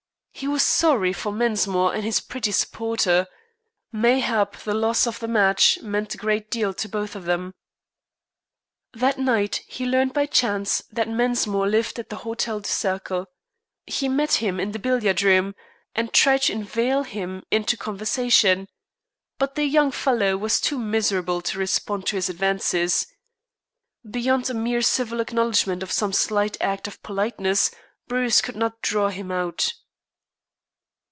[0.33, 3.27] He was sorry for Mensmore and his pretty supporter.
[3.91, 7.53] Mayhap the loss of the match meant a great deal to both of them.
[8.93, 13.27] That night he learned by chance that Mensmore lived at the Hotel du Cercle.
[13.85, 15.53] He met him in the billiard room
[15.93, 18.67] and tried to inveigle him into conversation.
[19.37, 23.05] But the young fellow was too miserable to respond to his advances.
[24.09, 27.69] Beyond a mere civil acknowledgement of some slight act of politeness,
[28.07, 29.73] Bruce could not draw him out.